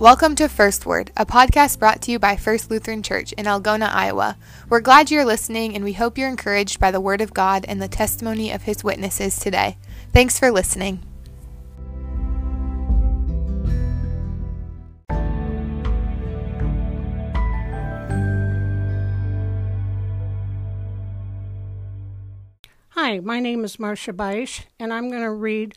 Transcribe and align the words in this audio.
Welcome 0.00 0.34
to 0.36 0.48
First 0.48 0.86
Word, 0.86 1.12
a 1.14 1.26
podcast 1.26 1.78
brought 1.78 2.00
to 2.00 2.10
you 2.10 2.18
by 2.18 2.34
First 2.34 2.70
Lutheran 2.70 3.02
Church 3.02 3.34
in 3.34 3.44
Algona, 3.44 3.92
Iowa. 3.92 4.38
We're 4.70 4.80
glad 4.80 5.10
you're 5.10 5.26
listening 5.26 5.74
and 5.74 5.84
we 5.84 5.92
hope 5.92 6.16
you're 6.16 6.30
encouraged 6.30 6.80
by 6.80 6.90
the 6.90 7.02
Word 7.02 7.20
of 7.20 7.34
God 7.34 7.66
and 7.68 7.82
the 7.82 7.86
testimony 7.86 8.50
of 8.50 8.62
His 8.62 8.82
witnesses 8.82 9.38
today. 9.38 9.76
Thanks 10.10 10.38
for 10.38 10.50
listening. 10.50 11.02
Hi, 22.88 23.18
my 23.18 23.38
name 23.38 23.64
is 23.64 23.78
Marcia 23.78 24.14
Beisch, 24.14 24.64
and 24.78 24.94
I'm 24.94 25.10
going 25.10 25.24
to 25.24 25.30
read 25.30 25.76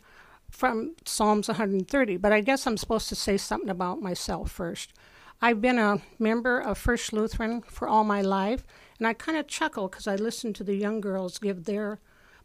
from 0.54 0.94
Psalms 1.04 1.48
130, 1.48 2.16
but 2.16 2.32
I 2.32 2.40
guess 2.40 2.64
I'm 2.64 2.76
supposed 2.76 3.08
to 3.08 3.16
say 3.16 3.36
something 3.36 3.68
about 3.68 4.00
myself 4.00 4.52
first. 4.52 4.92
I've 5.42 5.60
been 5.60 5.80
a 5.80 6.00
member 6.18 6.60
of 6.60 6.78
First 6.78 7.12
Lutheran 7.12 7.62
for 7.62 7.88
all 7.88 8.04
my 8.04 8.22
life, 8.22 8.64
and 8.98 9.06
I 9.06 9.14
kind 9.14 9.36
of 9.36 9.48
chuckle 9.48 9.88
because 9.88 10.06
I 10.06 10.14
listen 10.14 10.52
to 10.54 10.64
the 10.64 10.76
young 10.76 11.00
girls 11.00 11.38
give 11.38 11.64
their 11.64 11.98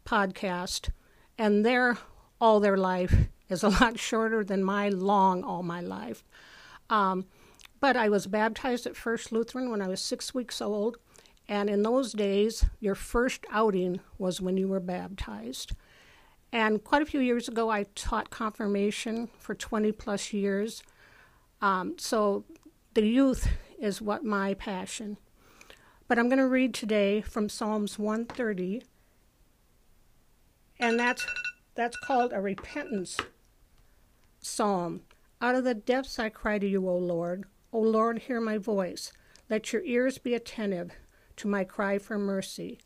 podcast, 0.04 0.90
and 1.38 1.64
their 1.64 1.98
all 2.40 2.58
their 2.58 2.76
life 2.76 3.14
is 3.48 3.62
a 3.62 3.68
lot 3.68 3.98
shorter 4.08 4.42
than 4.42 4.64
my 4.64 4.88
long 4.88 5.44
all 5.44 5.62
my 5.62 5.80
life. 5.80 6.24
Um, 6.90 7.26
but 7.78 7.96
I 7.96 8.08
was 8.08 8.26
baptized 8.26 8.86
at 8.86 8.96
First 8.96 9.30
Lutheran 9.30 9.70
when 9.70 9.80
I 9.80 9.88
was 9.88 10.02
six 10.02 10.34
weeks 10.34 10.60
old, 10.60 10.98
and 11.48 11.70
in 11.70 11.84
those 11.84 12.12
days, 12.12 12.64
your 12.80 12.96
first 12.96 13.44
outing 13.52 14.00
was 14.18 14.40
when 14.40 14.56
you 14.56 14.66
were 14.66 14.80
baptized. 14.80 15.76
And 16.52 16.82
quite 16.82 17.02
a 17.02 17.06
few 17.06 17.20
years 17.20 17.48
ago, 17.48 17.70
I 17.70 17.84
taught 17.94 18.30
confirmation 18.30 19.28
for 19.38 19.54
20 19.54 19.92
plus 19.92 20.32
years. 20.32 20.82
Um, 21.60 21.94
so 21.98 22.44
the 22.94 23.06
youth 23.06 23.48
is 23.78 24.02
what 24.02 24.24
my 24.24 24.54
passion. 24.54 25.18
But 26.08 26.18
I'm 26.18 26.28
going 26.28 26.38
to 26.38 26.48
read 26.48 26.74
today 26.74 27.20
from 27.20 27.48
Psalms 27.48 27.98
130, 27.98 28.82
and 30.80 30.98
that's 30.98 31.24
that's 31.76 31.96
called 31.96 32.32
a 32.32 32.40
repentance 32.40 33.16
psalm. 34.40 35.02
Out 35.40 35.54
of 35.54 35.64
the 35.64 35.74
depths 35.74 36.18
I 36.18 36.28
cry 36.28 36.58
to 36.58 36.66
you, 36.66 36.88
O 36.88 36.96
Lord. 36.96 37.44
O 37.72 37.78
Lord, 37.78 38.20
hear 38.20 38.40
my 38.40 38.58
voice. 38.58 39.12
Let 39.48 39.72
your 39.72 39.82
ears 39.84 40.18
be 40.18 40.34
attentive 40.34 40.90
to 41.36 41.48
my 41.48 41.62
cry 41.62 41.98
for 41.98 42.18
mercy. 42.18 42.80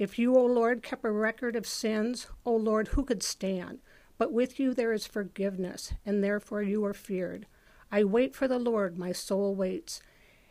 If 0.00 0.18
you, 0.18 0.34
O 0.34 0.46
Lord, 0.46 0.82
kept 0.82 1.04
a 1.04 1.10
record 1.10 1.54
of 1.54 1.66
sins, 1.66 2.26
O 2.46 2.56
Lord, 2.56 2.88
who 2.88 3.04
could 3.04 3.22
stand? 3.22 3.80
But 4.16 4.32
with 4.32 4.58
you 4.58 4.72
there 4.72 4.94
is 4.94 5.06
forgiveness, 5.06 5.92
and 6.06 6.24
therefore 6.24 6.62
you 6.62 6.82
are 6.86 6.94
feared. 6.94 7.44
I 7.92 8.04
wait 8.04 8.34
for 8.34 8.48
the 8.48 8.58
Lord, 8.58 8.96
my 8.96 9.12
soul 9.12 9.54
waits, 9.54 10.00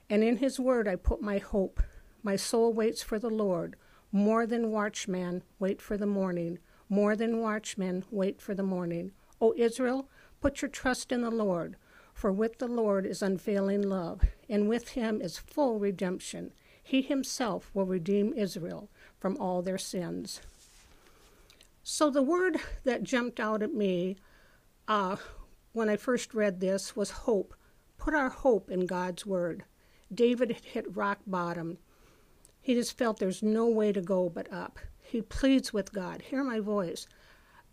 and 0.07 0.23
in 0.23 0.37
his 0.37 0.59
word 0.59 0.87
I 0.87 0.95
put 0.95 1.23
my 1.23 1.39
hope. 1.39 1.81
My 2.21 2.35
soul 2.35 2.71
waits 2.73 3.01
for 3.01 3.17
the 3.17 3.31
Lord. 3.31 3.75
More 4.11 4.45
than 4.45 4.69
watchmen 4.69 5.41
wait 5.57 5.81
for 5.81 5.97
the 5.97 6.05
morning. 6.05 6.59
More 6.87 7.15
than 7.15 7.41
watchmen 7.41 8.05
wait 8.11 8.39
for 8.39 8.53
the 8.53 8.61
morning. 8.61 9.13
O 9.41 9.55
Israel, 9.57 10.07
put 10.41 10.61
your 10.61 10.69
trust 10.69 11.11
in 11.11 11.21
the 11.21 11.31
Lord, 11.31 11.75
for 12.13 12.31
with 12.31 12.59
the 12.59 12.67
Lord 12.67 13.03
is 13.03 13.23
unfailing 13.23 13.81
love, 13.81 14.21
and 14.47 14.69
with 14.69 14.89
him 14.89 15.19
is 15.23 15.39
full 15.39 15.79
redemption. 15.79 16.53
He 16.83 17.01
himself 17.01 17.71
will 17.73 17.87
redeem 17.87 18.33
Israel 18.33 18.89
from 19.19 19.37
all 19.37 19.61
their 19.61 19.77
sins. 19.77 20.41
So, 21.83 22.09
the 22.09 22.21
word 22.21 22.57
that 22.83 23.03
jumped 23.03 23.39
out 23.39 23.63
at 23.63 23.73
me 23.73 24.17
uh, 24.87 25.17
when 25.73 25.89
I 25.89 25.97
first 25.97 26.33
read 26.33 26.59
this 26.59 26.95
was 26.95 27.11
hope. 27.11 27.55
Put 27.97 28.13
our 28.13 28.29
hope 28.29 28.71
in 28.71 28.85
God's 28.85 29.25
word. 29.25 29.63
David 30.13 30.51
had 30.51 30.63
hit 30.63 30.95
rock 30.95 31.19
bottom. 31.27 31.77
He 32.61 32.73
just 32.73 32.97
felt 32.97 33.19
there's 33.19 33.43
no 33.43 33.67
way 33.67 33.91
to 33.91 34.01
go 34.01 34.29
but 34.29 34.51
up. 34.51 34.79
He 35.01 35.21
pleads 35.21 35.73
with 35.73 35.93
God, 35.93 36.21
Hear 36.21 36.43
my 36.43 36.59
voice. 36.59 37.07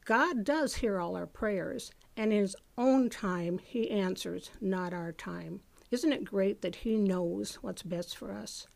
God 0.04 0.44
does 0.44 0.76
hear 0.76 1.00
all 1.00 1.16
our 1.16 1.26
prayers, 1.26 1.90
and 2.16 2.32
in 2.32 2.40
His 2.40 2.56
own 2.78 3.10
time, 3.10 3.58
He 3.58 3.90
answers, 3.90 4.50
not 4.60 4.94
our 4.94 5.12
time. 5.12 5.60
Isn't 5.90 6.12
it 6.12 6.24
great 6.24 6.62
that 6.62 6.76
He 6.76 6.96
knows 6.96 7.56
what's 7.56 7.82
best 7.82 8.16
for 8.16 8.32
us? 8.32 8.66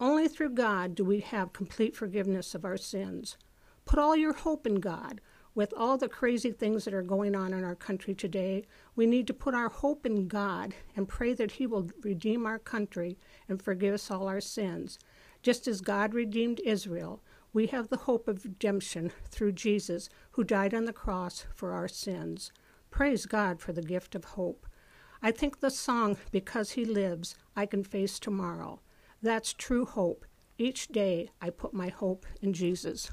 Only 0.00 0.26
through 0.26 0.50
God 0.50 0.94
do 0.94 1.04
we 1.04 1.20
have 1.20 1.52
complete 1.52 1.94
forgiveness 1.94 2.54
of 2.54 2.64
our 2.64 2.76
sins. 2.76 3.36
Put 3.84 3.98
all 3.98 4.16
your 4.16 4.32
hope 4.32 4.66
in 4.66 4.76
God. 4.76 5.20
With 5.54 5.72
all 5.76 5.96
the 5.96 6.08
crazy 6.08 6.50
things 6.50 6.84
that 6.84 6.94
are 6.94 7.02
going 7.02 7.36
on 7.36 7.52
in 7.52 7.62
our 7.62 7.76
country 7.76 8.12
today, 8.12 8.64
we 8.96 9.06
need 9.06 9.28
to 9.28 9.34
put 9.34 9.54
our 9.54 9.68
hope 9.68 10.04
in 10.04 10.26
God 10.26 10.74
and 10.96 11.06
pray 11.06 11.32
that 11.34 11.52
He 11.52 11.66
will 11.66 11.90
redeem 12.02 12.44
our 12.44 12.58
country 12.58 13.18
and 13.48 13.62
forgive 13.62 13.94
us 13.94 14.10
all 14.10 14.26
our 14.26 14.40
sins. 14.40 14.98
Just 15.42 15.68
as 15.68 15.80
God 15.80 16.12
redeemed 16.12 16.60
Israel, 16.64 17.22
we 17.52 17.68
have 17.68 17.88
the 17.88 17.98
hope 17.98 18.26
of 18.26 18.44
redemption 18.44 19.12
through 19.28 19.52
Jesus, 19.52 20.08
who 20.32 20.42
died 20.42 20.74
on 20.74 20.86
the 20.86 20.92
cross 20.92 21.46
for 21.54 21.70
our 21.70 21.86
sins. 21.86 22.50
Praise 22.90 23.26
God 23.26 23.60
for 23.60 23.72
the 23.72 23.82
gift 23.82 24.16
of 24.16 24.24
hope. 24.24 24.66
I 25.22 25.30
think 25.30 25.60
the 25.60 25.70
song, 25.70 26.16
Because 26.32 26.72
He 26.72 26.84
Lives, 26.84 27.36
I 27.54 27.66
Can 27.66 27.84
Face 27.84 28.18
Tomorrow. 28.18 28.80
That's 29.24 29.54
true 29.54 29.86
hope. 29.86 30.26
Each 30.58 30.86
day 30.86 31.30
I 31.40 31.48
put 31.48 31.72
my 31.72 31.88
hope 31.88 32.26
in 32.42 32.52
Jesus. 32.52 33.10